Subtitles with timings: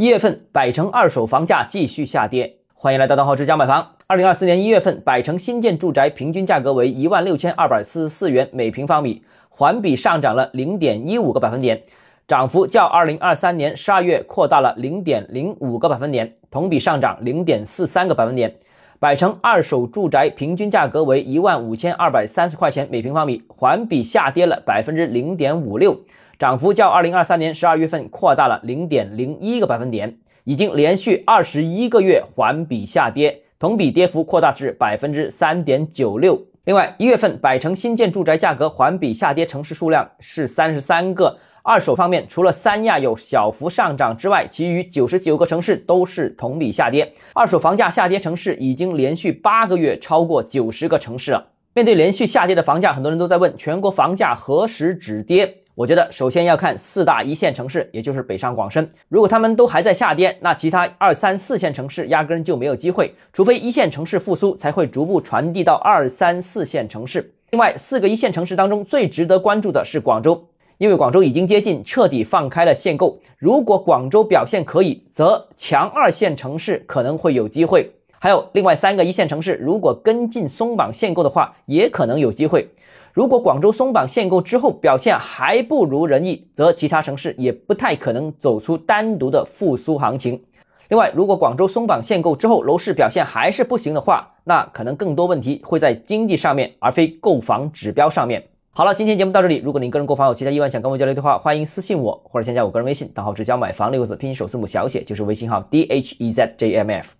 [0.00, 3.96] 一月份百城二手房价继续下跌，欢迎来到东浩之家买房。
[4.06, 11.82] 二零二四年一月份，百城新建住宅平均价格为一万六千二百四十四元每平方米，环比上涨了零点一五个百分点，
[12.26, 18.54] 涨幅较二零二三年十二月扩大了零点零五个百分点，同比上涨零点四三个百分点。
[18.98, 26.00] 百城二手住宅平均价格为一万五千二百三十块钱每平方米，环比下跌了百分之零点五六。
[26.40, 36.40] 涨幅较二零二三年十二月份扩大了零点零一个百分点，已经连续二十一个月环比下跌，同比跌幅扩大至百分之三点九六。
[36.64, 41.36] 另外，一月份百城新建住宅价格环比下跌城市数量是三十三个。
[41.62, 47.12] 二手方面，除了三亚有小幅上涨之外，其余九十九个城市都是同比下跌。
[47.34, 51.48] 二手房价下跌城市已经连续八个月超过九十个城市了。
[51.74, 55.59] 面对连续下跌的房价，很多人都在问：全国房价何时止跌？
[55.76, 58.90] 我觉得首先要看四大一线城市，也就是北上广深。
[59.08, 63.14] 如果他们都还在下跌，那其他二三四线城市压根就没有机会。
[63.32, 67.32] 除非一线城市复苏，才会逐步传递到二三四线城市。
[67.50, 70.44] 另外，四个一线城市当中最值得关注的是广州，
[70.78, 73.18] 因为广州已经接近彻底放开了限购。
[73.38, 77.90] 如果广州表现可以，则强二线城市可能会有机会。
[78.18, 82.68] 还有另外三个一线城市，如果跟进松绑限购的话，也可能有机会。
[83.12, 90.40] 如果广州松绑限购之后表现还不如人意，则其他城市也不太可能走出单独的复苏行情。
[90.88, 98.44] 另外，如果广州松绑限购之后楼市表现还是不行的话，那可能更多问题会在经济上面，而非购房指标上面。
[98.72, 99.58] 好了，今天节目到这里。
[99.58, 107.19] 如果您个人购房有其他疑问想跟我交流的话，欢迎私信我或者添加我个人微信，账号直交买房六个字拼音首字母小写就是微信号 d h e z j m f。